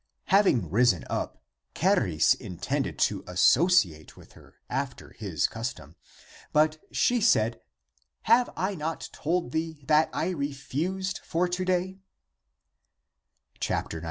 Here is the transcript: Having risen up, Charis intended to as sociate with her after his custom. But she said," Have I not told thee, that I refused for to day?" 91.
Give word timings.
Having 0.33 0.71
risen 0.71 1.05
up, 1.11 1.43
Charis 1.75 2.33
intended 2.33 2.97
to 2.97 3.23
as 3.27 3.39
sociate 3.39 4.17
with 4.17 4.31
her 4.33 4.55
after 4.67 5.11
his 5.11 5.45
custom. 5.45 5.95
But 6.51 6.79
she 6.91 7.21
said," 7.21 7.61
Have 8.23 8.49
I 8.57 8.73
not 8.73 9.09
told 9.13 9.51
thee, 9.51 9.79
that 9.85 10.09
I 10.11 10.29
refused 10.31 11.19
for 11.19 11.47
to 11.49 11.63
day?" 11.65 11.99
91. 13.69 13.89